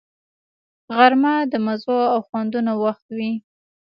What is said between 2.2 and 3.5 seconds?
خوندونو وخت وي